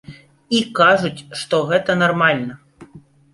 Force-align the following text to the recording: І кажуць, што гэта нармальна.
І 0.59 0.61
кажуць, 0.79 1.21
што 1.41 1.59
гэта 1.73 1.97
нармальна. 2.01 2.59